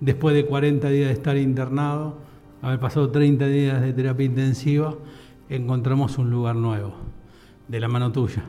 después 0.00 0.34
de 0.34 0.46
40 0.46 0.88
días 0.90 1.08
de 1.08 1.14
estar 1.14 1.36
internado, 1.36 2.16
haber 2.62 2.80
pasado 2.80 3.10
30 3.10 3.46
días 3.46 3.80
de 3.80 3.92
terapia 3.92 4.26
intensiva, 4.26 4.94
encontramos 5.48 6.18
un 6.18 6.30
lugar 6.30 6.56
nuevo, 6.56 6.94
de 7.68 7.80
la 7.80 7.88
mano 7.88 8.12
tuya. 8.12 8.44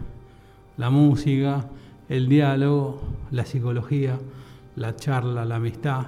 La 0.78 0.90
música, 0.90 1.68
el 2.08 2.28
diálogo, 2.30 3.02
la 3.32 3.46
psicología, 3.46 4.18
la 4.76 4.96
charla, 4.96 5.46
la 5.46 5.56
amistad. 5.56 6.08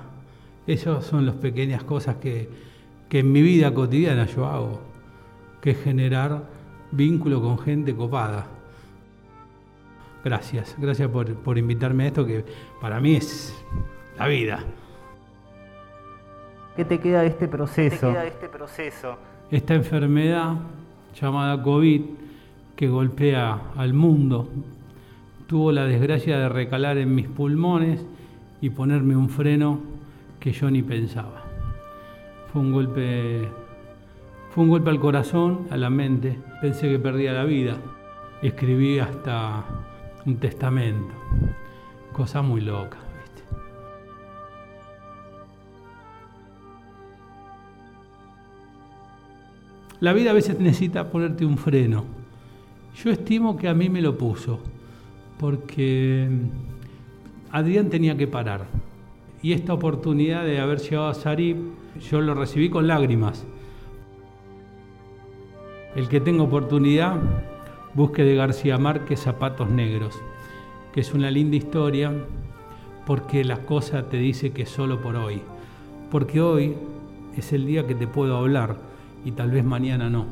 Esas 0.68 1.06
son 1.06 1.26
las 1.26 1.36
pequeñas 1.36 1.84
cosas 1.84 2.18
que, 2.18 2.50
que 3.10 3.20
en 3.20 3.32
mi 3.32 3.42
vida 3.42 3.74
cotidiana 3.74 4.26
yo 4.26 4.46
hago, 4.46 4.82
que 5.62 5.72
es 5.72 5.84
generar 5.84 6.44
vínculo 6.92 7.42
con 7.42 7.60
gente 7.60 7.96
copada. 7.96 8.48
Gracias, 10.24 10.76
gracias 10.78 11.10
por, 11.10 11.34
por 11.36 11.58
invitarme 11.58 12.04
a 12.04 12.08
esto 12.08 12.26
que 12.26 12.46
para 12.80 13.00
mí 13.00 13.16
es 13.16 13.54
la 14.18 14.28
vida. 14.28 14.64
¿Qué 16.76 16.86
te 16.86 17.00
queda 17.00 17.22
de 17.22 17.28
este 17.28 17.48
proceso? 17.48 18.08
¿Qué 18.08 18.14
queda 18.14 18.22
de 18.22 18.28
este 18.30 18.50
proceso? 18.50 19.18
Esta 19.50 19.76
enfermedad 19.76 20.56
llamada 21.20 21.62
COVID 21.62 22.02
que 22.76 22.88
golpea 22.88 23.60
al 23.76 23.94
mundo 23.94 24.48
tuvo 25.48 25.72
la 25.72 25.86
desgracia 25.86 26.40
de 26.40 26.48
recalar 26.48 26.98
en 26.98 27.14
mis 27.14 27.28
pulmones 27.28 28.06
y 28.62 28.70
ponerme 28.70 29.18
un 29.18 29.30
freno 29.30 29.80
que 30.40 30.54
yo 30.54 30.72
ni 30.72 30.82
pensaba. 30.82 31.44
Fue 32.52 32.62
un 32.62 32.72
golpe 32.72 33.50
fue 34.52 34.66
un 34.66 34.70
golpe 34.70 34.90
al 34.90 35.00
corazón, 35.00 35.68
a 35.72 35.78
la 35.78 35.90
mente. 35.90 36.38
Pensé 36.60 36.90
que 36.90 37.00
perdía 37.00 37.32
la 37.32 37.46
vida. 37.46 37.78
Escribí 38.42 39.00
hasta 39.00 39.64
un 40.26 40.38
testamento. 40.38 41.14
Cosa 42.12 42.42
muy 42.42 42.60
loca. 42.60 42.98
La 50.02 50.14
vida 50.14 50.32
a 50.32 50.34
veces 50.34 50.60
necesita 50.60 51.12
ponerte 51.12 51.46
un 51.46 51.60
freno. 51.60 52.06
Yo 52.96 53.12
estimo 53.12 53.56
que 53.56 53.68
a 53.68 53.76
mí 53.76 53.88
me 53.88 54.02
lo 54.02 54.18
puso, 54.18 54.60
porque 55.40 56.28
Adrián 57.52 57.92
tenía 57.92 58.18
que 58.18 58.26
parar. 58.26 58.66
Y 59.44 59.54
esta 59.54 59.76
oportunidad 59.76 60.44
de 60.44 60.60
haber 60.60 60.80
llegado 60.80 61.08
a 61.08 61.14
Sarip, 61.14 61.58
yo 62.10 62.20
lo 62.20 62.34
recibí 62.34 62.68
con 62.72 62.88
lágrimas. 62.88 63.46
El 65.96 66.10
que 66.10 66.20
tenga 66.20 66.42
oportunidad, 66.42 67.18
busque 67.94 68.24
de 68.24 68.34
García 68.34 68.80
Márquez 68.80 69.20
Zapatos 69.20 69.70
Negros, 69.70 70.20
que 70.94 71.02
es 71.02 71.14
una 71.14 71.30
linda 71.30 71.58
historia 71.58 72.12
porque 73.06 73.44
la 73.44 73.60
cosa 73.68 74.10
te 74.10 74.18
dice 74.18 74.52
que 74.52 74.66
solo 74.66 75.00
por 75.00 75.16
hoy. 75.16 75.44
Porque 76.10 76.42
hoy 76.42 76.74
es 77.38 77.54
el 77.54 77.68
día 77.68 77.86
que 77.86 77.94
te 77.94 78.08
puedo 78.08 78.36
hablar 78.36 78.91
y 79.26 79.32
tal 79.32 79.52
vez 79.52 79.64
mañana 79.64 80.10
no. 80.10 80.26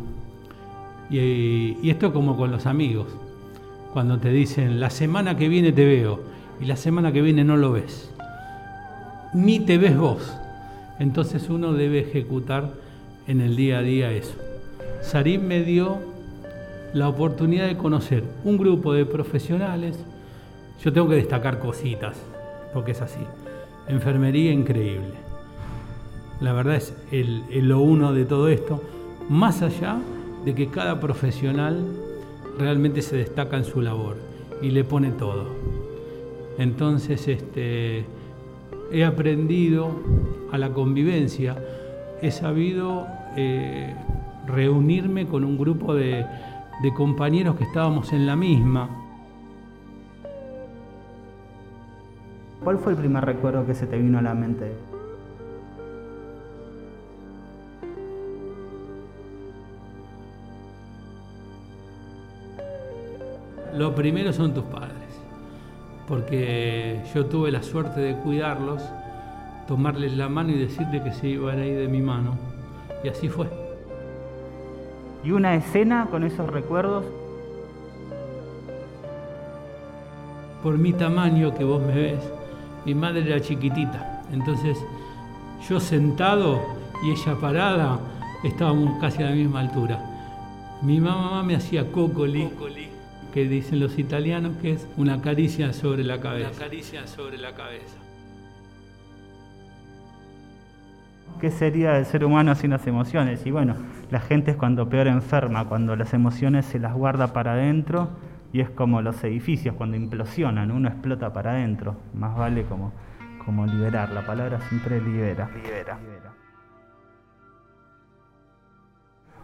Y, 1.10 1.78
y 1.82 1.90
esto 1.90 2.14
como 2.14 2.38
con 2.38 2.52
los 2.52 2.66
amigos, 2.66 3.08
cuando 3.94 4.20
te 4.20 4.30
dicen 4.30 4.80
la 4.80 4.90
semana 4.90 5.38
que 5.38 5.50
viene 5.50 5.72
te 5.72 5.86
veo 5.86 6.20
y 6.62 6.66
la 6.66 6.76
semana 6.76 7.12
que 7.12 7.22
viene 7.22 7.44
no 7.44 7.58
lo 7.58 7.72
ves, 7.72 8.14
ni 9.34 9.60
te 9.60 9.78
ves 9.78 9.98
vos. 9.98 10.36
Entonces 11.00 11.50
uno 11.50 11.74
debe 11.74 12.00
ejecutar 12.00 12.72
en 13.28 13.42
el 13.42 13.56
día 13.56 13.80
a 13.80 13.82
día 13.82 14.12
eso. 14.12 14.36
Sarim 15.02 15.44
me 15.44 15.64
dio 15.64 16.00
la 16.94 17.08
oportunidad 17.08 17.68
de 17.68 17.78
conocer 17.78 18.24
un 18.44 18.58
grupo 18.58 18.94
de 18.94 19.06
profesionales. 19.06 19.98
Yo 20.84 20.92
tengo 20.92 21.10
que 21.10 21.16
destacar 21.16 21.60
cositas, 21.60 22.18
porque 22.74 22.92
es 22.92 23.02
así. 23.02 23.20
Enfermería 23.88 24.52
increíble. 24.52 25.29
La 26.42 26.54
verdad 26.54 26.76
es 26.76 26.94
lo 27.12 27.82
uno 27.82 28.14
de 28.14 28.26
todo 28.26 28.48
esto, 28.48 28.82
más 29.30 29.62
allá 29.62 29.98
de 30.46 30.56
que 30.56 30.68
cada 30.68 31.00
profesional 31.00 31.86
realmente 32.58 33.02
se 33.02 33.18
destaca 33.18 33.58
en 33.58 33.66
su 33.66 33.82
labor 33.82 34.16
y 34.62 34.72
le 34.72 34.84
pone 34.86 35.12
todo. 35.12 35.48
Entonces, 36.58 37.28
este, 37.28 38.06
he 38.92 39.06
aprendido 39.06 39.92
a 40.52 40.58
la 40.58 40.70
convivencia, 40.74 41.58
he 42.22 42.32
sabido 42.32 43.08
eh, 43.36 43.94
reunirme 44.48 45.28
con 45.28 45.44
un 45.44 45.58
grupo 45.58 45.94
de 45.94 46.26
compañeros 46.96 47.56
que 47.56 47.66
estábamos 47.66 48.14
en 48.14 48.26
la 48.26 48.36
misma. 48.36 48.90
¿Cuál 52.64 52.78
fue 52.78 52.94
el 52.94 52.98
primer 52.98 53.26
recuerdo 53.26 53.66
que 53.66 53.74
se 53.74 53.88
te 53.88 53.98
vino 53.98 54.20
a 54.20 54.22
la 54.22 54.34
mente? 54.34 54.89
Lo 63.80 63.96
primero 63.96 64.34
son 64.34 64.54
tus 64.54 64.66
padres, 64.66 65.08
porque 66.06 67.02
yo 67.16 67.28
tuve 67.28 67.50
la 67.50 67.64
suerte 67.64 68.02
de 68.02 68.14
cuidarlos, 68.14 68.84
tomarles 69.70 70.18
la 70.18 70.28
mano 70.28 70.50
y 70.50 70.58
decirle 70.58 71.02
que 71.02 71.14
se 71.14 71.30
iban 71.30 71.60
a 71.60 71.66
ir 71.66 71.78
de 71.78 71.88
mi 71.88 72.02
mano. 72.02 72.38
Y 73.06 73.08
así 73.08 73.30
fue. 73.30 73.48
¿Y 75.24 75.32
una 75.32 75.56
escena 75.56 76.08
con 76.12 76.26
esos 76.26 76.50
recuerdos? 76.50 77.06
Por 80.62 80.78
mi 80.78 80.92
tamaño 80.92 81.56
que 81.56 81.64
vos 81.64 81.82
me 81.82 81.96
ves, 81.96 82.20
mi 82.86 82.94
madre 82.94 83.22
era 83.22 83.40
chiquitita. 83.40 84.24
Entonces 84.34 84.78
yo 85.70 85.80
sentado 85.80 86.60
y 87.02 87.12
ella 87.12 87.34
parada, 87.40 87.98
estábamos 88.44 89.00
casi 89.00 89.24
a 89.24 89.30
la 89.30 89.36
misma 89.38 89.62
altura. 89.62 90.04
Mi 90.82 91.00
mamá 91.00 91.44
me 91.44 91.56
hacía 91.56 91.90
cocoli, 91.90 92.50
que 93.34 93.48
dicen 93.48 93.80
los 93.80 93.98
italianos 94.00 94.58
que 94.62 94.74
es 94.74 94.88
una 94.98 95.22
caricia 95.22 95.74
sobre 95.74 96.04
la 96.04 96.20
cabeza. 96.20 96.50
Una 96.50 96.60
caricia 96.60 97.08
sobre 97.08 97.38
la 97.38 97.54
cabeza. 97.54 97.98
¿Qué 101.40 101.52
sería 101.52 101.98
el 101.98 102.06
ser 102.06 102.26
humano 102.26 102.54
sin 102.56 102.72
las 102.72 102.86
emociones? 102.86 103.46
Y 103.46 103.52
bueno, 103.52 103.76
la 104.12 104.20
gente 104.20 104.52
es 104.52 104.58
cuando 104.58 104.90
peor 104.90 105.08
enferma, 105.08 105.66
cuando 105.66 105.96
las 105.96 106.14
emociones 106.14 106.66
se 106.66 106.80
las 106.80 106.94
guarda 106.94 107.32
para 107.32 107.54
adentro 107.54 108.10
y 108.52 108.60
es 108.60 108.70
como 108.70 109.02
los 109.02 109.24
edificios 109.24 109.76
cuando 109.76 109.96
implosionan, 109.96 110.72
uno 110.72 110.90
explota 110.90 111.32
para 111.32 111.52
adentro. 111.52 111.96
Más 112.14 112.36
vale 112.36 112.64
como, 112.64 112.92
como 113.46 113.66
liberar, 113.66 114.12
la 114.12 114.26
palabra 114.26 114.60
siempre 114.68 115.00
libera. 115.00 115.50
Libera. 115.56 115.98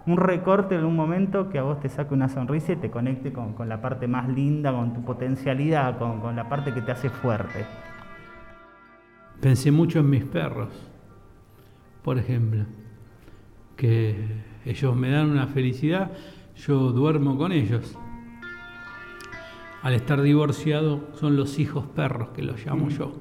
Un 0.08 0.18
recorte 0.18 0.76
en 0.76 0.86
un 0.86 0.96
momento 0.96 1.50
que 1.50 1.58
a 1.58 1.64
vos 1.64 1.80
te 1.80 1.90
saque 1.90 2.14
una 2.14 2.30
sonrisa 2.30 2.74
y 2.74 2.76
te 2.76 2.92
conecte 2.92 3.34
con, 3.34 3.54
con 3.54 3.68
la 3.68 3.82
parte 3.82 4.08
más 4.08 4.30
linda, 4.30 4.72
con 4.72 4.94
tu 4.94 5.04
potencialidad, 5.04 5.98
con, 5.98 6.22
con 6.22 6.36
la 6.36 6.48
parte 6.48 6.74
que 6.74 6.82
te 6.82 6.92
hace 6.92 7.10
fuerte. 7.10 7.66
Pensé 9.42 9.72
mucho 9.72 10.00
en 10.00 10.10
mis 10.10 10.24
perros, 10.24 10.70
por 12.04 12.20
ejemplo, 12.20 12.66
que 13.76 14.28
ellos 14.64 14.96
me 14.96 15.10
dan 15.10 15.32
una 15.32 15.48
felicidad, 15.48 16.12
yo 16.56 16.92
duermo 16.92 17.38
con 17.38 17.52
ellos. 17.52 17.98
Al 19.82 19.94
estar 19.94 20.22
divorciado 20.22 21.10
son 21.14 21.36
los 21.36 21.60
hijos 21.60 21.86
perros 21.86 22.30
que 22.30 22.44
los 22.44 22.64
llamo 22.66 22.90
yo. 22.90 23.12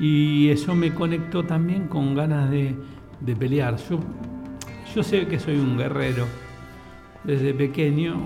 Y 0.00 0.50
eso 0.50 0.74
me 0.74 0.92
conectó 0.92 1.44
también 1.44 1.88
con 1.88 2.14
ganas 2.14 2.50
de, 2.50 2.76
de 3.20 3.36
pelear. 3.36 3.76
Yo, 3.76 4.00
yo 4.96 5.02
sé 5.02 5.26
que 5.26 5.38
soy 5.38 5.58
un 5.58 5.76
guerrero. 5.76 6.24
Desde 7.22 7.52
pequeño, 7.52 8.16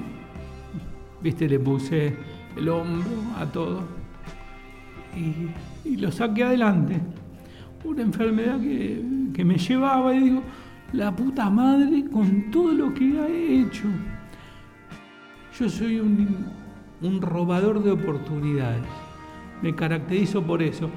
viste, 1.21 1.49
le 1.49 1.59
puse 1.59 2.15
el 2.57 2.69
hombro 2.69 3.11
a 3.37 3.45
todo 3.47 3.83
y, 5.17 5.97
lo 5.97 6.13
saqué 6.13 6.45
adelante. 6.45 7.01
Una 7.83 8.03
enfermedad 8.03 8.61
que, 8.61 9.45
me 9.45 9.59
llevaba 9.59 10.15
y 10.15 10.21
digo, 10.21 10.43
la 10.93 11.11
puta 11.17 11.51
madre 11.51 12.05
con 12.09 12.53
todo 12.53 12.73
lo 12.73 12.95
que 12.95 13.19
ha 13.19 13.27
hecho. 13.27 13.89
Yo 15.59 15.69
soy 15.69 15.99
un, 15.99 16.47
un 17.03 17.21
robador 17.21 17.83
de 17.83 17.91
oportunidades. 17.91 18.85
Me 19.61 19.75
caracterizo 19.75 20.41
por 20.41 20.63
eso, 20.63 20.89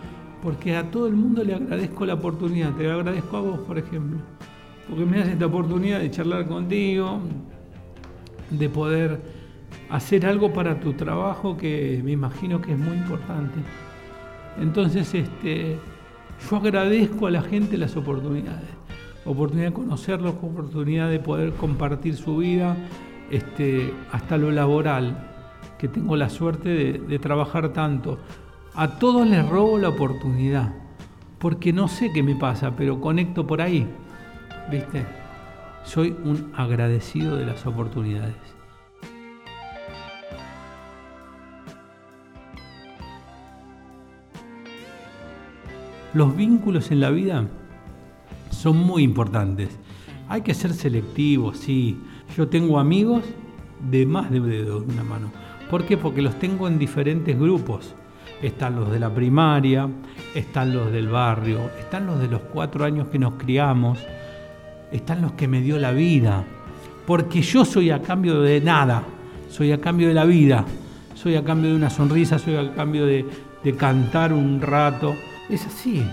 porque 0.43 0.75
a 0.75 0.91
todo 0.91 1.07
el 1.07 1.15
mundo 1.15 1.43
le 1.43 1.55
agradezco 1.55 2.05
la 2.05 2.13
oportunidad. 2.13 2.73
Te 2.75 2.91
agradezco 2.91 3.37
a 3.37 3.41
vos, 3.41 3.59
por 3.61 3.79
ejemplo, 3.79 4.19
porque 4.89 5.05
me 5.05 5.19
das 5.19 5.29
esta 5.29 5.45
oportunidad 5.45 5.99
de 5.99 6.11
charlar 6.11 6.47
contigo, 6.47 7.19
de 8.49 8.69
poder 8.69 9.21
hacer 9.89 10.25
algo 10.25 10.53
para 10.53 10.79
tu 10.79 10.93
trabajo 10.93 11.57
que 11.57 12.01
me 12.03 12.11
imagino 12.11 12.61
que 12.61 12.73
es 12.73 12.79
muy 12.79 12.97
importante. 12.97 13.59
Entonces, 14.59 15.13
este, 15.13 15.77
yo 16.49 16.57
agradezco 16.57 17.27
a 17.27 17.31
la 17.31 17.41
gente 17.41 17.77
las 17.77 17.95
oportunidades. 17.95 18.69
Oportunidad 19.25 19.69
de 19.69 19.73
conocerlos, 19.73 20.35
oportunidad 20.41 21.09
de 21.09 21.19
poder 21.19 21.53
compartir 21.53 22.15
su 22.15 22.37
vida, 22.37 22.75
este, 23.31 23.93
hasta 24.11 24.37
lo 24.37 24.51
laboral, 24.51 25.29
que 25.77 25.87
tengo 25.87 26.15
la 26.15 26.29
suerte 26.29 26.69
de, 26.69 26.93
de 26.99 27.19
trabajar 27.19 27.69
tanto. 27.69 28.19
A 28.75 28.99
todos 28.99 29.27
les 29.27 29.47
robo 29.47 29.77
la 29.77 29.89
oportunidad, 29.89 30.73
porque 31.39 31.71
no 31.71 31.87
sé 31.87 32.11
qué 32.13 32.21
me 32.21 32.35
pasa, 32.35 32.75
pero 32.75 32.99
conecto 32.99 33.47
por 33.47 33.61
ahí. 33.61 33.87
¿Viste? 34.71 35.05
Soy 35.83 36.15
un 36.23 36.51
agradecido 36.55 37.35
de 37.35 37.45
las 37.45 37.65
oportunidades. 37.65 38.35
Los 46.13 46.35
vínculos 46.35 46.91
en 46.91 46.99
la 46.99 47.09
vida 47.09 47.47
son 48.51 48.77
muy 48.77 49.03
importantes. 49.03 49.69
Hay 50.29 50.41
que 50.41 50.53
ser 50.53 50.73
selectivos, 50.73 51.57
sí. 51.57 51.99
Yo 52.37 52.47
tengo 52.47 52.79
amigos 52.79 53.23
de 53.89 54.05
más 54.05 54.31
de 54.31 54.39
una 54.39 55.03
mano. 55.03 55.31
¿Por 55.69 55.85
qué? 55.85 55.97
Porque 55.97 56.21
los 56.21 56.37
tengo 56.37 56.67
en 56.67 56.77
diferentes 56.77 57.37
grupos. 57.37 57.95
Están 58.41 58.75
los 58.75 58.91
de 58.91 58.99
la 58.99 59.13
primaria, 59.13 59.89
están 60.35 60.73
los 60.73 60.91
del 60.91 61.07
barrio, 61.07 61.71
están 61.79 62.05
los 62.05 62.19
de 62.19 62.27
los 62.27 62.41
cuatro 62.41 62.85
años 62.85 63.07
que 63.07 63.17
nos 63.17 63.33
criamos, 63.33 63.99
están 64.93 65.21
los 65.21 65.33
que 65.33 65.47
me 65.47 65.61
dio 65.61 65.77
la 65.77 65.91
vida. 65.91 66.45
Porque 67.05 67.41
yo 67.41 67.65
soy 67.65 67.91
a 67.91 68.01
cambio 68.01 68.41
de 68.41 68.61
nada, 68.61 69.03
soy 69.49 69.71
a 69.73 69.81
cambio 69.81 70.07
de 70.07 70.13
la 70.13 70.23
vida, 70.23 70.65
soy 71.15 71.35
a 71.35 71.43
cambio 71.43 71.71
de 71.71 71.75
una 71.75 71.89
sonrisa, 71.89 72.39
soy 72.39 72.55
a 72.55 72.73
cambio 72.73 73.05
de, 73.05 73.25
cantar 73.77 74.31
un 74.31 74.61
rato. 74.61 75.15
Es 75.49 75.65
así. 75.65 76.05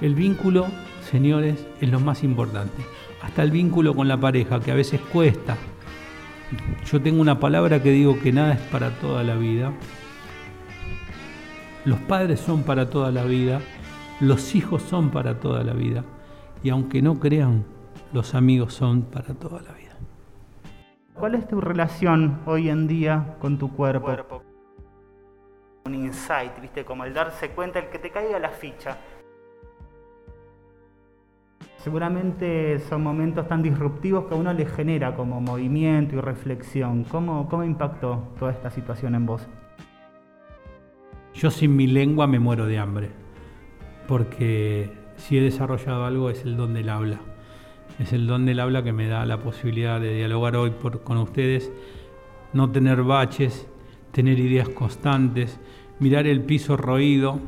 El 0.00 0.14
vínculo, 0.14 0.66
señores, 1.10 1.66
es 1.80 1.88
lo 1.88 2.00
más 2.00 2.22
importante. 2.22 2.82
Hasta 3.22 3.42
el 3.42 3.50
vínculo 3.50 3.94
con 3.94 4.08
la 4.08 4.18
pareja, 4.18 4.60
que 4.60 4.72
a 4.72 4.74
veces 4.74 5.00
cuesta. 5.00 5.56
Yo 6.90 7.00
tengo 7.00 7.20
una 7.20 7.40
palabra 7.40 7.82
que 7.82 7.90
digo 7.90 8.18
que 8.20 8.32
nada 8.32 8.54
es 8.54 8.60
para 8.60 8.90
toda 8.98 9.22
la 9.22 9.36
vida. 9.36 9.72
Los 11.84 11.98
padres 12.00 12.40
son 12.40 12.62
para 12.62 12.90
toda 12.90 13.10
la 13.10 13.24
vida, 13.24 13.60
los 14.20 14.54
hijos 14.54 14.82
son 14.82 15.10
para 15.10 15.38
toda 15.38 15.64
la 15.64 15.72
vida. 15.72 16.04
Y 16.62 16.70
aunque 16.70 17.00
no 17.00 17.18
crean, 17.18 17.64
los 18.16 18.34
amigos 18.34 18.72
son 18.72 19.02
para 19.02 19.34
toda 19.34 19.60
la 19.60 19.72
vida. 19.72 19.94
¿Cuál 21.12 21.34
es 21.34 21.46
tu 21.46 21.60
relación 21.60 22.40
hoy 22.46 22.70
en 22.70 22.86
día 22.86 23.36
con 23.40 23.58
tu 23.58 23.70
cuerpo? 23.70 24.42
Un 25.84 25.94
insight, 25.94 26.58
¿viste? 26.62 26.82
Como 26.86 27.04
el 27.04 27.12
darse 27.12 27.50
cuenta, 27.50 27.78
el 27.78 27.90
que 27.90 27.98
te 27.98 28.10
caiga 28.10 28.38
la 28.38 28.48
ficha. 28.48 28.96
Seguramente 31.76 32.78
son 32.78 33.02
momentos 33.02 33.46
tan 33.48 33.62
disruptivos 33.62 34.24
que 34.24 34.34
a 34.34 34.38
uno 34.38 34.54
le 34.54 34.64
genera 34.64 35.14
como 35.14 35.38
movimiento 35.42 36.16
y 36.16 36.20
reflexión. 36.20 37.04
¿Cómo, 37.04 37.46
cómo 37.50 37.64
impactó 37.64 38.32
toda 38.38 38.52
esta 38.52 38.70
situación 38.70 39.14
en 39.14 39.26
vos? 39.26 39.46
Yo 41.34 41.50
sin 41.50 41.76
mi 41.76 41.86
lengua 41.86 42.26
me 42.26 42.38
muero 42.38 42.64
de 42.64 42.78
hambre, 42.78 43.10
porque 44.08 44.90
si 45.16 45.36
he 45.36 45.42
desarrollado 45.42 46.06
algo 46.06 46.30
es 46.30 46.44
el 46.44 46.56
don 46.56 46.72
del 46.72 46.88
habla. 46.88 47.20
Es 47.98 48.12
el 48.12 48.26
don 48.26 48.46
del 48.46 48.60
habla 48.60 48.82
que 48.82 48.92
me 48.92 49.08
da 49.08 49.24
la 49.26 49.40
posibilidad 49.40 50.00
de 50.00 50.14
dialogar 50.14 50.56
hoy 50.56 50.72
con 51.02 51.16
ustedes, 51.18 51.72
no 52.52 52.70
tener 52.70 53.02
baches, 53.02 53.66
tener 54.12 54.38
ideas 54.38 54.68
constantes, 54.68 55.58
mirar 55.98 56.26
el 56.26 56.42
piso 56.42 56.76
roído 56.76 57.40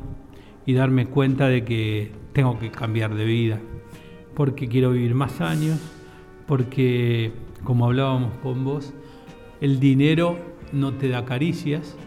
y 0.65 0.73
darme 0.73 1.05
cuenta 1.05 1.47
de 1.47 1.63
que 1.63 2.11
tengo 2.33 2.57
que 2.59 2.71
cambiar 2.71 3.15
de 3.15 3.25
vida 3.25 3.59
porque 4.39 4.69
quiero 4.69 4.91
vivir 4.91 5.15
más 5.15 5.41
años, 5.41 5.77
porque, 6.47 7.33
como 7.65 7.87
hablábamos 7.87 8.37
con 8.37 8.63
vos, 8.63 8.93
el 9.59 9.81
dinero 9.81 10.39
no 10.71 10.93
te 10.93 11.09
da 11.09 11.25
caricias 11.25 11.97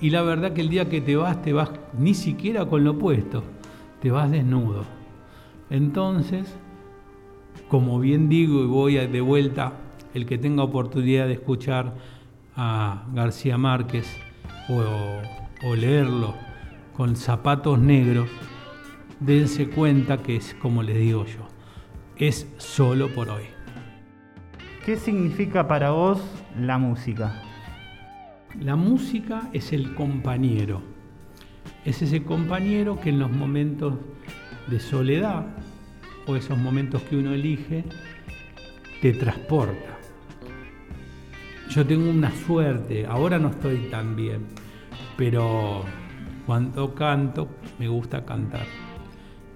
y 0.00 0.08
la 0.08 0.22
verdad 0.22 0.54
que 0.54 0.62
el 0.62 0.70
día 0.70 0.88
que 0.88 1.02
te 1.02 1.16
vas, 1.16 1.42
te 1.42 1.52
vas 1.52 1.70
ni 1.98 2.14
siquiera 2.14 2.64
con 2.64 2.82
lo 2.82 2.98
puesto, 2.98 3.42
te 4.00 4.10
vas 4.10 4.30
desnudo. 4.30 4.86
Entonces, 5.68 6.56
como 7.68 7.98
bien 7.98 8.28
digo 8.28 8.62
y 8.62 8.66
voy 8.66 8.94
de 8.94 9.20
vuelta, 9.20 9.72
el 10.14 10.26
que 10.26 10.38
tenga 10.38 10.62
oportunidad 10.62 11.26
de 11.26 11.34
escuchar 11.34 11.94
a 12.56 13.06
García 13.12 13.58
Márquez 13.58 14.06
o, 14.68 15.68
o 15.68 15.74
leerlo 15.74 16.34
con 16.96 17.16
zapatos 17.16 17.78
negros, 17.78 18.28
dense 19.20 19.68
cuenta 19.68 20.22
que 20.22 20.36
es 20.36 20.54
como 20.54 20.82
les 20.82 20.96
digo 20.96 21.24
yo 21.26 21.56
es 22.16 22.46
solo 22.56 23.08
por 23.14 23.28
hoy. 23.28 23.44
¿Qué 24.84 24.96
significa 24.96 25.68
para 25.68 25.90
vos 25.90 26.20
la 26.58 26.78
música? 26.78 27.42
La 28.58 28.76
música 28.76 29.50
es 29.52 29.72
el 29.72 29.94
compañero. 29.94 30.80
Es 31.84 32.02
ese 32.02 32.22
compañero 32.22 32.98
que 33.00 33.10
en 33.10 33.18
los 33.18 33.30
momentos 33.30 33.94
de 34.68 34.80
soledad 34.80 35.46
o 36.26 36.36
esos 36.36 36.58
momentos 36.58 37.02
que 37.02 37.16
uno 37.16 37.32
elige 37.32 37.84
te 39.00 39.12
transporta. 39.12 39.98
Yo 41.70 41.86
tengo 41.86 42.10
una 42.10 42.30
suerte, 42.30 43.06
ahora 43.06 43.38
no 43.38 43.50
estoy 43.50 43.88
tan 43.90 44.16
bien, 44.16 44.46
pero 45.16 45.84
cuando 46.46 46.94
canto 46.94 47.48
me 47.78 47.88
gusta 47.88 48.24
cantar 48.24 48.66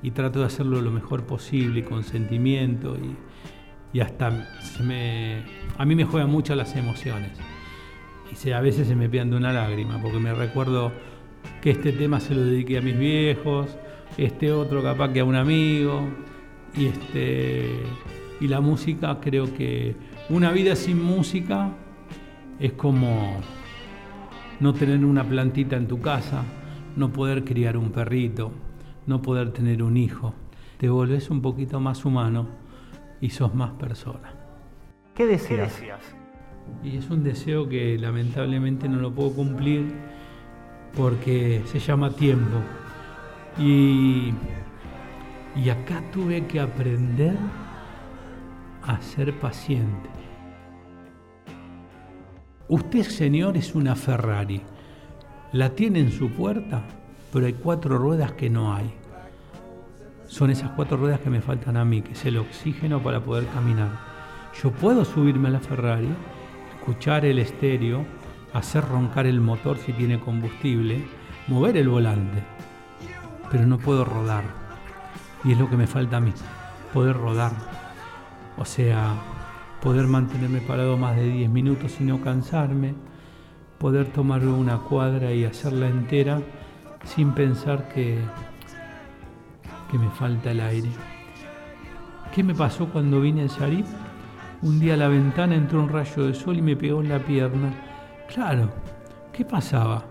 y 0.03 0.11
trato 0.11 0.41
de 0.41 0.47
hacerlo 0.47 0.81
lo 0.81 0.91
mejor 0.91 1.25
posible, 1.25 1.85
con 1.85 2.03
sentimiento 2.05 2.97
y, 3.93 4.01
hasta 4.01 4.61
se 4.61 4.83
me, 4.83 5.43
a 5.77 5.85
mí 5.85 5.95
me 5.95 6.05
juegan 6.05 6.31
mucho 6.31 6.55
las 6.55 6.75
emociones. 6.77 7.33
Y 8.45 8.51
a 8.53 8.61
veces 8.61 8.87
se 8.87 8.95
me 8.95 9.09
pierde 9.09 9.37
una 9.37 9.53
lágrima, 9.53 10.01
porque 10.01 10.19
me 10.19 10.33
recuerdo 10.33 10.93
que 11.61 11.71
este 11.71 11.93
tema 11.93 12.21
se 12.21 12.35
lo 12.35 12.45
dediqué 12.45 12.79
a 12.79 12.81
mis 12.81 12.97
viejos, 12.97 13.77
este 14.17 14.53
otro 14.53 14.83
capaz 14.83 15.13
que 15.13 15.21
a 15.21 15.25
un 15.25 15.35
amigo, 15.35 16.09
y, 16.77 16.87
este, 16.87 17.83
y 18.41 18.49
la 18.49 18.61
música 18.61 19.19
creo 19.21 19.53
que 19.55 19.95
una 20.29 20.53
vida 20.53 20.77
sin 20.77 21.03
música 21.03 21.73
es 22.59 22.73
como 22.73 23.41
no 24.61 24.75
tener 24.75 25.05
una 25.05 25.25
plantita 25.25 25.77
en 25.77 25.89
tu 25.89 26.01
casa, 26.01 26.45
no 26.97 27.13
poder 27.13 27.45
criar 27.45 27.77
un 27.77 27.91
perrito, 27.91 28.53
no 29.07 29.23
poder 29.23 29.53
tener 29.53 29.83
un 29.83 29.97
hijo. 29.97 30.35
Te 30.79 30.89
volvés 30.89 31.31
un 31.31 31.43
poquito 31.43 31.81
más 31.81 32.05
humano 32.05 32.49
y 33.21 33.31
sos 33.31 33.55
más 33.55 33.73
persona. 33.73 34.35
¿Qué 35.15 35.27
deseas? 35.27 35.81
Y 36.85 36.97
es 36.97 37.11
un 37.11 37.23
deseo 37.25 37.69
que 37.69 37.99
lamentablemente 37.99 38.89
no 38.89 39.01
lo 39.01 39.13
puedo 39.13 39.33
cumplir 39.33 39.93
porque 40.97 41.63
se 41.67 41.79
llama 41.79 42.11
tiempo. 42.11 42.59
Y, 43.59 44.33
y 45.57 45.69
acá 45.71 46.03
tuve 46.13 46.47
que 46.47 46.61
aprender 46.61 47.37
a 48.83 49.01
ser 49.01 49.39
paciente. 49.39 50.09
Usted, 52.69 53.03
señor, 53.03 53.57
es 53.57 53.75
una 53.75 53.97
Ferrari. 53.97 54.63
¿La 55.53 55.71
tiene 55.71 56.01
en 56.01 56.13
su 56.13 56.31
puerta? 56.31 56.85
pero 57.33 57.47
hay 57.47 57.53
cuatro 57.55 57.99
ruedas 57.99 58.33
que 58.33 58.51
no 58.51 58.75
hay. 58.75 58.93
Son 60.27 60.51
esas 60.51 60.71
cuatro 60.71 60.97
ruedas 60.97 61.21
que 61.21 61.31
me 61.31 61.41
faltan 61.41 61.77
a 61.77 61.85
mí, 61.85 62.03
que 62.03 62.13
es 62.13 62.25
el 62.25 62.39
oxígeno 62.39 63.03
para 63.03 63.21
poder 63.21 63.47
caminar. 63.47 63.91
Yo 64.63 64.71
puedo 64.71 65.05
subirme 65.05 65.49
a 65.49 65.53
la 65.53 65.61
Ferrari, 65.61 66.09
escuchar 66.77 67.25
el 67.25 67.39
estéreo, 67.39 68.05
hacer 68.53 68.85
roncar 68.85 69.27
el 69.27 69.41
motor 69.41 69.79
si 69.79 69.93
tiene 69.93 70.21
combustible, 70.21 71.05
mover 71.47 71.77
el 71.77 71.89
volante, 71.89 72.43
pero 73.51 73.67
no 73.67 73.79
puedo 73.79 74.05
rodar. 74.05 74.60
Y 75.45 75.53
es 75.53 75.59
lo 75.59 75.69
que 75.69 75.77
me 75.77 75.87
falta 75.87 76.19
a 76.19 76.21
mí, 76.21 76.33
poder 76.93 77.17
rodar. 77.17 77.53
O 78.59 78.65
sea, 78.65 79.15
poder 79.81 80.07
mantenerme 80.07 80.61
parado 80.61 80.97
más 80.97 81.17
de 81.17 81.29
10 81.29 81.51
minutos 81.51 81.97
y 82.01 82.05
no 82.05 82.21
cansarme, 82.21 82.95
poder 83.79 84.07
tomar 84.09 84.47
una 84.47 84.79
cuadra 84.79 85.33
y 85.33 85.45
hacerla 85.45 85.89
entera 85.89 86.43
sin 87.05 87.33
pensar 87.33 87.89
que, 87.89 88.19
que 89.91 89.99
me 89.99 90.11
falta 90.11 90.51
el 90.51 90.61
aire. 90.61 90.91
¿Qué 92.35 92.45
me 92.45 92.55
pasó 92.55 92.87
cuando 92.89 93.21
vine 93.21 93.43
al 93.43 93.49
Sharif? 93.49 93.87
Un 94.63 94.79
día 94.79 94.95
a 94.95 94.99
la 94.99 95.09
ventana 95.09 95.55
entró 95.55 95.83
un 95.83 95.89
rayo 95.89 96.27
de 96.27 96.35
sol 96.35 96.59
y 96.59 96.63
me 96.63 96.77
pegó 96.77 97.01
en 97.01 97.09
la 97.09 97.19
pierna. 97.19 97.73
Claro, 98.29 98.71
¿qué 99.33 99.45
pasaba? 99.45 100.05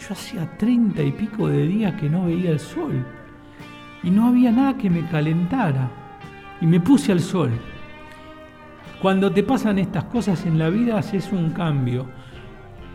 Yo 0.00 0.12
hacía 0.12 0.56
treinta 0.56 1.02
y 1.02 1.10
pico 1.10 1.48
de 1.48 1.66
días 1.66 2.00
que 2.00 2.08
no 2.08 2.26
veía 2.26 2.50
el 2.50 2.60
sol 2.60 3.04
y 4.06 4.10
no 4.10 4.28
había 4.28 4.52
nada 4.52 4.78
que 4.78 4.88
me 4.88 5.04
calentara 5.08 5.90
y 6.60 6.66
me 6.66 6.78
puse 6.78 7.10
al 7.10 7.18
sol. 7.18 7.50
Cuando 9.02 9.32
te 9.32 9.42
pasan 9.42 9.80
estas 9.80 10.04
cosas 10.04 10.46
en 10.46 10.60
la 10.60 10.70
vida 10.70 10.96
haces 10.96 11.32
un 11.32 11.50
cambio 11.50 12.06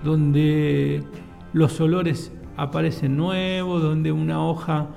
donde 0.05 1.03
los 1.51 1.81
olores 1.81 2.31
aparecen 2.55 3.17
nuevos, 3.17 3.83
donde 3.83 4.13
una 4.13 4.41
hoja 4.41 4.87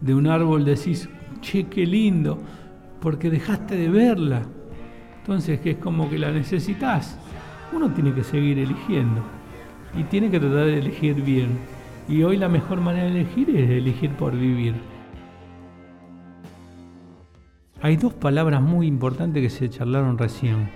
de 0.00 0.14
un 0.14 0.26
árbol 0.28 0.64
decís, 0.64 1.10
che, 1.42 1.66
qué 1.66 1.84
lindo, 1.84 2.38
porque 3.00 3.28
dejaste 3.28 3.76
de 3.76 3.90
verla. 3.90 4.42
Entonces, 5.18 5.60
que 5.60 5.72
es 5.72 5.76
como 5.76 6.08
que 6.08 6.18
la 6.18 6.30
necesitas. 6.30 7.18
Uno 7.70 7.90
tiene 7.90 8.14
que 8.14 8.24
seguir 8.24 8.58
eligiendo 8.58 9.22
y 9.94 10.04
tiene 10.04 10.30
que 10.30 10.40
tratar 10.40 10.64
de 10.64 10.78
elegir 10.78 11.22
bien. 11.22 11.58
Y 12.08 12.22
hoy 12.22 12.38
la 12.38 12.48
mejor 12.48 12.80
manera 12.80 13.04
de 13.04 13.20
elegir 13.20 13.50
es 13.50 13.70
elegir 13.70 14.10
por 14.12 14.32
vivir. 14.32 14.93
Hay 17.84 17.98
dos 17.98 18.14
palabras 18.14 18.62
muy 18.62 18.86
importantes 18.86 19.42
que 19.42 19.50
se 19.50 19.68
charlaron 19.68 20.16
recién. 20.16 20.70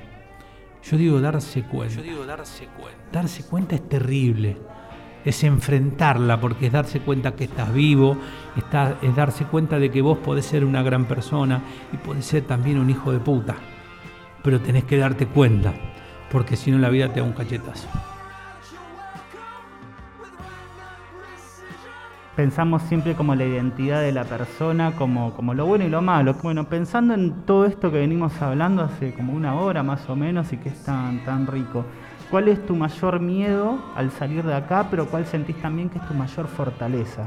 Yo 0.82 0.98
digo 0.98 1.22
darse 1.22 1.62
cuenta. 1.62 1.94
Yo 1.94 2.02
digo 2.02 2.26
darse 2.26 2.66
cuenta. 2.78 3.00
Darse 3.10 3.44
cuenta 3.44 3.76
es 3.76 3.88
terrible. 3.88 4.58
Es 5.24 5.42
enfrentarla 5.42 6.38
porque 6.38 6.66
es 6.66 6.72
darse 6.72 7.00
cuenta 7.00 7.34
que 7.34 7.44
estás 7.44 7.72
vivo, 7.72 8.18
es 9.00 9.16
darse 9.16 9.46
cuenta 9.46 9.78
de 9.78 9.90
que 9.90 10.02
vos 10.02 10.18
podés 10.18 10.44
ser 10.44 10.66
una 10.66 10.82
gran 10.82 11.06
persona 11.06 11.62
y 11.94 11.96
podés 11.96 12.26
ser 12.26 12.42
también 12.42 12.78
un 12.78 12.90
hijo 12.90 13.10
de 13.10 13.20
puta. 13.20 13.56
Pero 14.44 14.60
tenés 14.60 14.84
que 14.84 14.98
darte 14.98 15.28
cuenta, 15.28 15.72
porque 16.30 16.56
si 16.56 16.70
no 16.70 16.76
la 16.76 16.90
vida 16.90 17.10
te 17.10 17.20
da 17.20 17.26
un 17.26 17.32
cachetazo. 17.32 17.88
Pensamos 22.38 22.82
siempre 22.82 23.16
como 23.16 23.34
la 23.34 23.44
identidad 23.44 24.00
de 24.00 24.12
la 24.12 24.22
persona, 24.22 24.94
como, 24.94 25.34
como 25.34 25.54
lo 25.54 25.66
bueno 25.66 25.84
y 25.84 25.88
lo 25.88 26.02
malo. 26.02 26.34
Bueno, 26.34 26.68
pensando 26.68 27.12
en 27.14 27.44
todo 27.44 27.64
esto 27.64 27.90
que 27.90 27.98
venimos 27.98 28.40
hablando 28.40 28.84
hace 28.84 29.12
como 29.12 29.32
una 29.32 29.56
hora 29.56 29.82
más 29.82 30.08
o 30.08 30.14
menos 30.14 30.52
y 30.52 30.56
que 30.56 30.68
es 30.68 30.84
tan, 30.84 31.24
tan 31.24 31.48
rico, 31.48 31.84
¿cuál 32.30 32.46
es 32.46 32.64
tu 32.64 32.76
mayor 32.76 33.18
miedo 33.18 33.80
al 33.96 34.12
salir 34.12 34.44
de 34.44 34.54
acá, 34.54 34.86
pero 34.88 35.06
cuál 35.06 35.26
sentís 35.26 35.56
también 35.60 35.90
que 35.90 35.98
es 35.98 36.06
tu 36.06 36.14
mayor 36.14 36.46
fortaleza? 36.46 37.24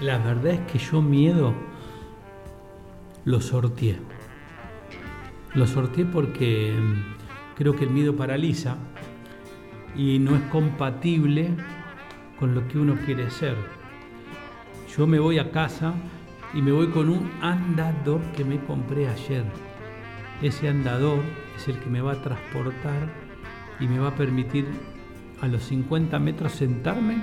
La 0.00 0.18
verdad 0.18 0.46
es 0.46 0.60
que 0.62 0.78
yo 0.78 1.00
miedo 1.00 1.54
lo 3.24 3.40
sorteé. 3.40 4.00
Lo 5.54 5.68
sorteé 5.68 6.04
porque 6.04 6.74
Creo 7.56 7.74
que 7.74 7.84
el 7.84 7.90
miedo 7.90 8.14
paraliza 8.14 8.76
y 9.96 10.18
no 10.18 10.36
es 10.36 10.42
compatible 10.42 11.50
con 12.38 12.54
lo 12.54 12.68
que 12.68 12.78
uno 12.78 12.96
quiere 13.06 13.30
ser. 13.30 13.56
Yo 14.94 15.06
me 15.06 15.18
voy 15.18 15.38
a 15.38 15.50
casa 15.50 15.94
y 16.52 16.60
me 16.60 16.72
voy 16.72 16.88
con 16.88 17.08
un 17.08 17.30
andador 17.40 18.20
que 18.32 18.44
me 18.44 18.58
compré 18.60 19.08
ayer. 19.08 19.44
Ese 20.42 20.68
andador 20.68 21.20
es 21.56 21.66
el 21.68 21.78
que 21.78 21.88
me 21.88 22.02
va 22.02 22.12
a 22.12 22.22
transportar 22.22 23.08
y 23.80 23.86
me 23.86 23.98
va 23.98 24.08
a 24.08 24.14
permitir 24.14 24.66
a 25.40 25.48
los 25.48 25.64
50 25.64 26.18
metros 26.18 26.52
sentarme 26.52 27.22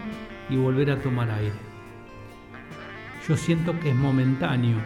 y 0.50 0.58
volver 0.58 0.92
a 0.92 1.00
tomar 1.00 1.30
aire. 1.30 1.54
Yo 3.28 3.38
siento 3.38 3.80
que 3.80 3.92
es 3.92 3.96
momentáneo. 3.96 4.78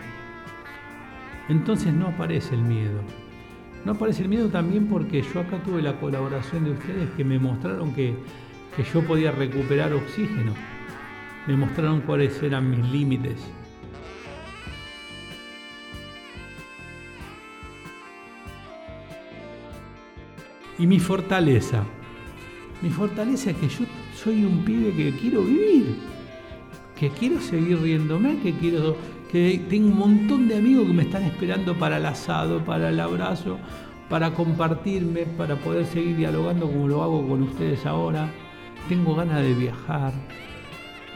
Entonces 1.50 1.94
no 1.94 2.08
aparece 2.08 2.56
el 2.56 2.62
miedo. 2.62 3.02
No 3.88 3.94
aparece 3.94 4.24
el 4.24 4.28
miedo 4.28 4.50
también 4.50 4.88
porque 4.88 5.22
yo 5.22 5.40
acá 5.40 5.64
tuve 5.64 5.82
la 5.82 5.98
colaboración 5.98 6.66
de 6.66 6.72
ustedes 6.72 7.10
que 7.12 7.24
me 7.24 7.40
mostraron 7.40 7.94
que, 7.94 8.18
yo 8.94 9.02
podía 9.08 9.32
recuperar 9.32 9.94
oxígeno. 9.94 10.54
Me 11.48 11.56
mostraron 11.56 12.02
cuáles 12.02 12.44
eran 12.44 12.70
mis 12.70 12.86
límites. 12.92 13.40
Y 20.78 20.86
mi 20.86 21.00
fortaleza. 21.00 21.86
Mi 22.82 22.90
fortaleza 22.90 23.52
es 23.52 23.56
que 23.56 23.70
yo 23.70 23.86
soy 24.14 24.44
un 24.44 24.66
pibe 24.66 24.92
que 24.98 25.18
quiero 25.18 25.44
vivir, 25.44 25.96
que 27.00 27.10
quiero 27.12 27.40
seguir 27.40 27.80
riéndome, 27.80 28.38
que 28.40 28.52
quiero 28.52 28.98
que 29.32 29.66
tengo 29.70 29.88
un 29.88 29.98
montón 29.98 30.48
de 30.48 30.58
amigos 30.58 30.88
que 30.88 30.94
me 30.94 31.04
están 31.04 31.24
esperando 31.24 31.78
para 31.78 31.98
el 31.98 32.06
asado, 32.06 32.64
para 32.64 32.90
el 32.90 33.00
abrazo, 33.00 33.58
para 34.10 34.32
compartirme, 34.32 35.24
para 35.26 35.56
poder 35.56 35.86
seguir 35.86 36.16
dialogando 36.16 36.68
como 36.68 36.88
lo 36.88 37.04
hago 37.04 37.28
con 37.28 37.44
ustedes 37.44 37.86
ahora. 37.86 38.30
Tengo 38.88 39.16
ganas 39.16 39.42
de 39.42 39.54
viajar, 39.54 40.14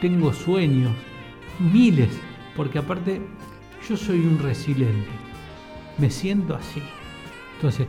tengo 0.00 0.32
sueños, 0.32 0.92
miles, 1.58 2.10
porque 2.54 2.78
aparte 2.78 3.22
yo 3.88 3.96
soy 3.96 4.20
un 4.20 4.38
resiliente, 4.38 5.08
me 5.96 6.10
siento 6.10 6.54
así. 6.54 6.82
Entonces, 7.56 7.86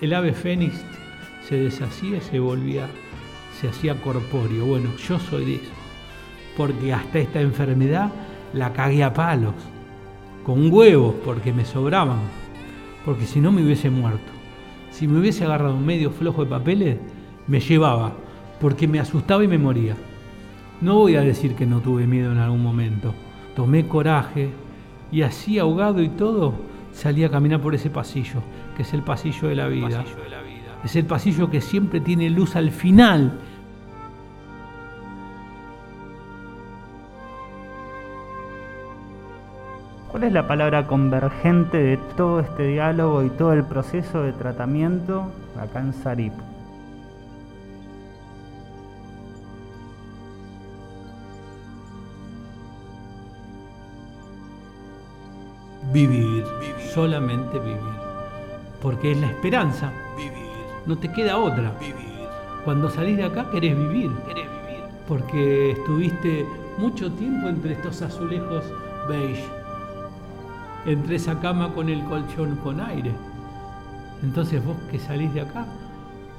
el 0.00 0.12
ave 0.14 0.32
fénix 0.32 0.84
se 1.48 1.56
deshacía, 1.56 2.20
se 2.20 2.40
volvía, 2.40 2.88
se 3.60 3.68
hacía 3.68 4.00
corpóreo. 4.00 4.66
Bueno, 4.66 4.90
yo 4.96 5.20
soy 5.20 5.44
de 5.44 5.54
eso, 5.56 5.72
porque 6.56 6.92
hasta 6.92 7.20
esta 7.20 7.40
enfermedad 7.40 8.10
la 8.54 8.72
cagué 8.72 9.02
a 9.04 9.12
palos, 9.12 9.54
con 10.44 10.72
huevos, 10.72 11.14
porque 11.24 11.52
me 11.52 11.64
sobraban, 11.64 12.20
porque 13.04 13.26
si 13.26 13.40
no 13.40 13.52
me 13.52 13.62
hubiese 13.62 13.90
muerto. 13.90 14.32
Si 14.90 15.08
me 15.08 15.18
hubiese 15.18 15.44
agarrado 15.44 15.74
un 15.74 15.84
medio 15.84 16.10
flojo 16.10 16.44
de 16.44 16.50
papeles, 16.50 16.98
me 17.48 17.60
llevaba, 17.60 18.12
porque 18.60 18.86
me 18.86 19.00
asustaba 19.00 19.42
y 19.42 19.48
me 19.48 19.58
moría. 19.58 19.96
No 20.80 20.94
voy 20.98 21.16
a 21.16 21.22
decir 21.22 21.54
que 21.54 21.66
no 21.66 21.80
tuve 21.80 22.06
miedo 22.06 22.30
en 22.30 22.38
algún 22.38 22.62
momento. 22.62 23.14
Tomé 23.56 23.88
coraje 23.88 24.50
y 25.10 25.22
así 25.22 25.58
ahogado 25.58 26.02
y 26.02 26.10
todo, 26.10 26.54
salí 26.92 27.24
a 27.24 27.30
caminar 27.30 27.60
por 27.60 27.74
ese 27.74 27.90
pasillo, 27.90 28.40
que 28.76 28.82
es 28.82 28.94
el 28.94 29.02
pasillo 29.02 29.48
de 29.48 29.56
la 29.56 29.66
vida. 29.66 30.04
Es 30.84 30.96
el 30.96 31.06
pasillo 31.06 31.50
que 31.50 31.60
siempre 31.60 32.00
tiene 32.00 32.30
luz 32.30 32.56
al 32.56 32.70
final 32.70 33.38
¿Cuál 40.14 40.22
es 40.22 40.32
la 40.32 40.46
palabra 40.46 40.86
convergente 40.86 41.76
de 41.76 41.96
todo 42.16 42.38
este 42.38 42.68
diálogo 42.68 43.24
y 43.24 43.30
todo 43.30 43.52
el 43.52 43.64
proceso 43.64 44.22
de 44.22 44.32
tratamiento 44.32 45.32
acá 45.60 45.80
en 45.80 45.92
Sarip? 45.92 46.32
Vivir, 55.92 56.44
solamente 56.94 57.58
vivir. 57.58 57.80
Porque 58.80 59.10
es 59.10 59.20
la 59.20 59.26
esperanza. 59.26 59.90
Vivir. 60.16 60.30
No 60.86 60.96
te 60.96 61.10
queda 61.10 61.38
otra. 61.38 61.72
Vivir. 61.80 62.28
Cuando 62.64 62.88
salís 62.88 63.16
de 63.16 63.24
acá 63.24 63.50
querés 63.50 63.76
vivir. 63.76 64.12
Querés 64.28 64.46
vivir. 64.46 64.84
Porque 65.08 65.72
estuviste 65.72 66.46
mucho 66.78 67.10
tiempo 67.14 67.48
entre 67.48 67.72
estos 67.72 68.00
azulejos 68.00 68.62
beige 69.08 69.63
entre 70.86 71.16
esa 71.16 71.40
cama 71.40 71.72
con 71.72 71.88
el 71.88 72.02
colchón 72.04 72.56
con 72.56 72.80
aire. 72.80 73.12
Entonces 74.22 74.64
vos 74.64 74.76
que 74.90 74.98
salís 74.98 75.32
de 75.34 75.42
acá, 75.42 75.66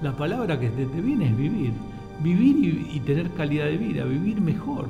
la 0.01 0.15
palabra 0.15 0.59
que 0.59 0.69
te, 0.69 0.85
viene 0.85 1.29
es 1.29 1.37
vivir. 1.37 1.73
Vivir 2.21 2.87
y 2.91 2.99
tener 3.01 3.31
calidad 3.31 3.65
de 3.65 3.77
vida, 3.77 4.05
vivir 4.05 4.39
mejor. 4.41 4.87